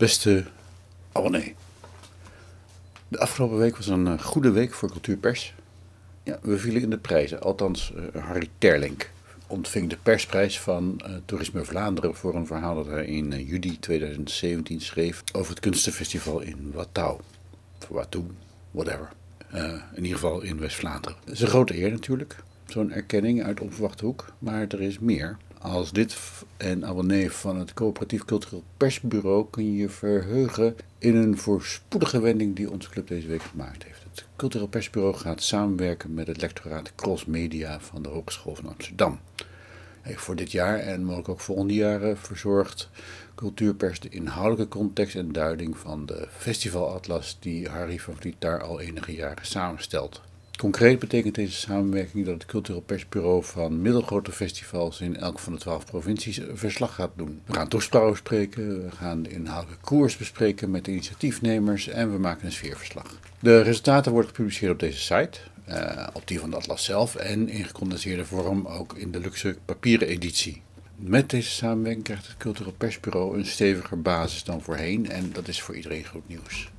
Beste 0.00 0.44
abonnee. 1.12 1.54
De 3.08 3.18
afgelopen 3.18 3.58
week 3.58 3.76
was 3.76 3.86
een 3.86 4.06
eh, 4.06 4.18
goede 4.18 4.50
week 4.50 4.72
voor 4.72 4.90
cultuurpers. 4.90 5.54
Ja, 6.22 6.38
we 6.42 6.58
vielen 6.58 6.82
in 6.82 6.90
de 6.90 6.98
prijzen. 6.98 7.40
Althans, 7.40 7.92
eh, 7.94 8.22
Harry 8.22 8.48
Terlink 8.58 9.10
ontving 9.46 9.90
de 9.90 9.96
persprijs 10.02 10.60
van 10.60 11.00
uh, 11.06 11.14
Toerisme 11.24 11.64
Vlaanderen 11.64 12.14
voor 12.14 12.34
een 12.34 12.46
verhaal 12.46 12.74
dat 12.74 12.86
hij 12.86 13.04
in 13.04 13.44
juli 13.44 13.78
2017 13.78 14.80
schreef 14.80 15.22
over 15.32 15.50
het 15.50 15.60
kunstenfestival 15.60 16.40
in 16.40 16.70
Watau. 16.74 17.20
Of 17.82 17.88
Watou, 17.88 18.24
whatever. 18.70 19.08
in 19.94 20.02
ieder 20.02 20.18
geval 20.18 20.40
in 20.40 20.58
West-Vlaanderen. 20.58 21.16
Het 21.24 21.34
is 21.34 21.40
een 21.40 21.48
grote 21.48 21.78
eer 21.78 21.90
natuurlijk, 21.90 22.36
zo'n 22.66 22.92
erkenning 22.92 23.42
uit 23.42 23.60
onverwachte 23.60 24.04
hoek. 24.04 24.32
Maar 24.38 24.66
er 24.68 24.82
is 24.82 24.98
meer. 24.98 25.36
Als 25.62 25.92
dit 25.92 26.16
en 26.56 26.86
abonnee 26.86 27.30
van 27.30 27.58
het 27.58 27.74
Coöperatief 27.74 28.24
Cultureel 28.24 28.64
Persbureau 28.76 29.46
kun 29.50 29.64
je 29.64 29.76
je 29.76 29.88
verheugen 29.88 30.76
in 30.98 31.16
een 31.16 31.38
voorspoedige 31.38 32.20
wending 32.20 32.56
die 32.56 32.70
onze 32.70 32.90
club 32.90 33.08
deze 33.08 33.26
week 33.26 33.42
gemaakt 33.42 33.84
heeft. 33.84 34.02
Het 34.10 34.24
Cultureel 34.36 34.66
Persbureau 34.66 35.14
gaat 35.14 35.42
samenwerken 35.42 36.14
met 36.14 36.26
het 36.26 36.40
lectoraat 36.40 36.94
Cross 36.94 37.24
Media 37.24 37.80
van 37.80 38.02
de 38.02 38.08
Hogeschool 38.08 38.54
van 38.54 38.68
Amsterdam. 38.68 39.20
Heeft 40.00 40.20
voor 40.20 40.36
dit 40.36 40.52
jaar 40.52 40.78
en 40.78 41.04
mogelijk 41.04 41.28
ook 41.28 41.40
volgende 41.40 41.74
jaren 41.74 42.18
verzorgt 42.18 42.88
Cultuurpers 43.34 44.00
de 44.00 44.08
inhoudelijke 44.08 44.68
context 44.68 45.14
en 45.14 45.32
duiding 45.32 45.78
van 45.78 46.06
de 46.06 46.28
festivalatlas 46.30 47.36
die 47.40 47.68
Harry 47.68 47.98
van 47.98 48.16
Vliet 48.16 48.36
daar 48.38 48.62
al 48.62 48.80
enige 48.80 49.14
jaren 49.14 49.46
samenstelt. 49.46 50.20
Concreet 50.60 50.98
betekent 50.98 51.34
deze 51.34 51.56
samenwerking 51.56 52.24
dat 52.24 52.34
het 52.34 52.44
Cultureel 52.44 52.80
Persbureau 52.80 53.44
van 53.44 53.82
middelgrote 53.82 54.32
festivals 54.32 55.00
in 55.00 55.16
elk 55.16 55.38
van 55.38 55.52
de 55.52 55.58
twaalf 55.58 55.84
provincies 55.84 56.40
verslag 56.52 56.94
gaat 56.94 57.10
doen. 57.16 57.40
We 57.44 57.52
gaan 57.52 57.68
toespraken 57.68 58.10
bespreken, 58.10 58.84
we 58.84 58.90
gaan 58.90 59.22
de 59.22 59.30
inhoudelijke 59.30 59.84
koers 59.84 60.16
bespreken 60.16 60.70
met 60.70 60.84
de 60.84 60.90
initiatiefnemers 60.90 61.88
en 61.88 62.12
we 62.12 62.18
maken 62.18 62.46
een 62.46 62.52
sfeerverslag. 62.52 63.18
De 63.38 63.60
resultaten 63.60 64.12
worden 64.12 64.30
gepubliceerd 64.30 64.72
op 64.72 64.78
deze 64.78 65.00
site, 65.00 65.38
uh, 65.68 66.06
op 66.12 66.28
die 66.28 66.40
van 66.40 66.50
de 66.50 66.56
Atlas 66.56 66.84
zelf 66.84 67.14
en 67.14 67.48
in 67.48 67.64
gecondenseerde 67.64 68.24
vorm 68.24 68.66
ook 68.66 68.94
in 68.96 69.10
de 69.10 69.20
luxe 69.20 69.56
papieren 69.64 70.08
editie. 70.08 70.62
Met 70.96 71.30
deze 71.30 71.50
samenwerking 71.50 72.04
krijgt 72.04 72.26
het 72.26 72.36
Cultureel 72.36 72.74
Persbureau 72.78 73.38
een 73.38 73.46
steviger 73.46 74.02
basis 74.02 74.44
dan 74.44 74.62
voorheen 74.62 75.10
en 75.10 75.32
dat 75.32 75.48
is 75.48 75.62
voor 75.62 75.76
iedereen 75.76 76.06
goed 76.06 76.28
nieuws. 76.28 76.70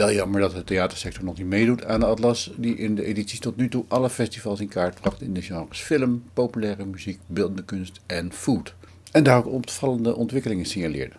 Wel 0.00 0.12
jammer 0.12 0.40
dat 0.40 0.52
de 0.52 0.64
theatersector 0.64 1.24
nog 1.24 1.38
niet 1.38 1.46
meedoet 1.46 1.84
aan 1.84 2.00
de 2.00 2.06
Atlas, 2.06 2.50
die 2.56 2.76
in 2.76 2.94
de 2.94 3.04
edities 3.04 3.40
tot 3.40 3.56
nu 3.56 3.68
toe 3.68 3.84
alle 3.88 4.10
festivals 4.10 4.60
in 4.60 4.68
kaart 4.68 5.00
bracht 5.00 5.22
in 5.22 5.34
de 5.34 5.42
genres 5.42 5.80
film, 5.80 6.22
populaire 6.32 6.84
muziek, 6.84 7.20
beeldende 7.26 7.64
kunst 7.64 8.00
en 8.06 8.32
food. 8.32 8.74
En 9.12 9.22
daar 9.22 9.36
ook 9.36 9.46
opvallende 9.46 10.16
ontwikkelingen 10.16 10.64
signaleerde. 10.64 11.14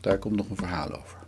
Daar 0.00 0.18
komt 0.18 0.36
nog 0.36 0.50
een 0.50 0.56
verhaal 0.56 0.88
over. 0.88 1.23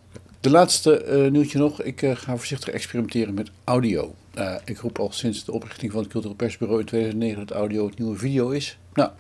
De 0.47 0.53
laatste 0.53 1.07
uh, 1.09 1.31
nieuwtje 1.31 1.59
nog. 1.59 1.83
Ik 1.83 2.03
uh, 2.03 2.17
ga 2.17 2.37
voorzichtig 2.37 2.69
experimenteren 2.69 3.35
met 3.35 3.51
audio. 3.65 4.15
Uh, 4.39 4.55
ik 4.65 4.79
roep 4.79 4.99
al 4.99 5.13
sinds 5.13 5.45
de 5.45 5.53
oprichting 5.53 5.93
van 5.93 6.01
het 6.01 6.11
Cultureel 6.11 6.37
Persbureau 6.37 6.81
in 6.81 6.87
2009 6.87 7.47
dat 7.47 7.57
audio 7.57 7.87
het 7.87 7.99
nieuwe 7.99 8.17
video 8.17 8.51
is. 8.51 8.79
Nou, 8.93 9.11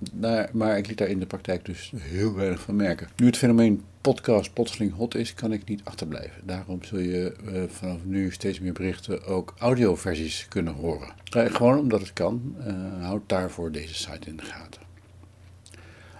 maar 0.52 0.78
ik 0.78 0.86
liet 0.86 0.98
daar 0.98 1.08
in 1.08 1.18
de 1.18 1.26
praktijk 1.26 1.64
dus 1.64 1.92
heel 1.96 2.34
weinig 2.34 2.60
van 2.60 2.76
merken. 2.76 3.08
Nu 3.16 3.26
het 3.26 3.36
fenomeen 3.36 3.82
podcast 4.00 4.52
plotseling 4.52 4.94
hot 4.94 5.14
is, 5.14 5.34
kan 5.34 5.52
ik 5.52 5.68
niet 5.68 5.80
achterblijven. 5.84 6.42
Daarom 6.44 6.84
zul 6.84 6.98
je 6.98 7.32
vanaf 7.68 8.04
nu 8.04 8.32
steeds 8.32 8.60
meer 8.60 8.72
berichten 8.72 9.24
ook 9.24 9.54
audioversies 9.58 10.46
kunnen 10.48 10.74
horen. 10.74 11.12
Gewoon 11.30 11.78
omdat 11.78 12.00
het 12.00 12.12
kan. 12.12 12.56
Houd 13.00 13.22
daarvoor 13.26 13.72
deze 13.72 13.94
site 13.94 14.28
in 14.28 14.36
de 14.36 14.44
gaten. 14.44 14.80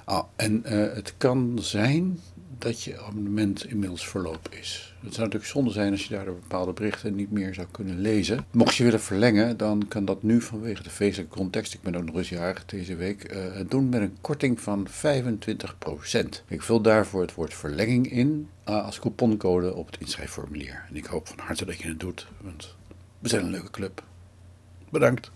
Ah, 0.04 0.24
en 0.36 0.62
het 0.94 1.14
kan 1.16 1.58
zijn 1.60 2.18
dat 2.58 2.82
je 2.82 3.00
abonnement 3.00 3.66
inmiddels 3.66 4.08
verlopen 4.08 4.58
is. 4.58 4.94
Het 5.00 5.14
zou 5.14 5.26
natuurlijk 5.26 5.52
zonde 5.52 5.70
zijn 5.70 5.92
als 5.92 6.04
je 6.04 6.14
daardoor 6.14 6.34
bepaalde 6.34 6.72
berichten 6.72 7.14
niet 7.14 7.30
meer 7.30 7.54
zou 7.54 7.66
kunnen 7.70 8.00
lezen. 8.00 8.44
Mocht 8.50 8.74
je 8.74 8.84
willen 8.84 9.00
verlengen, 9.00 9.56
dan 9.56 9.88
kan 9.88 10.04
dat 10.04 10.22
nu 10.22 10.40
vanwege 10.40 10.82
de 10.82 10.90
feestelijke 10.90 11.36
context, 11.36 11.74
ik 11.74 11.82
ben 11.82 11.96
ook 11.96 12.04
nog 12.04 12.16
eens 12.16 12.28
jarig 12.28 12.64
deze 12.64 12.96
week, 12.96 13.32
uh, 13.32 13.60
doen 13.68 13.88
met 13.88 14.00
een 14.00 14.16
korting 14.20 14.60
van 14.60 14.86
25%. 14.88 16.42
Ik 16.48 16.62
vul 16.62 16.80
daarvoor 16.80 17.20
het 17.20 17.34
woord 17.34 17.54
verlenging 17.54 18.10
in 18.10 18.48
uh, 18.68 18.84
als 18.84 18.98
couponcode 18.98 19.74
op 19.74 19.86
het 19.86 20.00
inschrijfformulier. 20.00 20.84
En 20.88 20.96
ik 20.96 21.06
hoop 21.06 21.28
van 21.28 21.38
harte 21.38 21.64
dat 21.64 21.78
je 21.78 21.88
het 21.88 22.00
doet, 22.00 22.26
want 22.40 22.74
we 23.18 23.28
zijn 23.28 23.44
een 23.44 23.50
leuke 23.50 23.70
club. 23.70 24.02
Bedankt. 24.90 25.30